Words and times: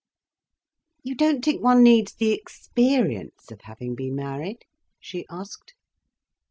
"You 1.03 1.13
don't 1.13 1.45
think 1.45 1.61
one 1.61 1.83
needs 1.83 2.13
the 2.15 2.31
experience 2.31 3.51
of 3.51 3.61
having 3.61 3.93
been 3.93 4.15
married?" 4.15 4.65
she 4.99 5.27
asked. 5.29 5.75